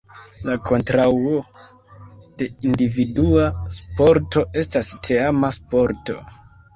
[0.45, 1.33] La kontraŭo
[2.41, 3.43] de individua
[3.75, 6.17] sporto estas teama sporto.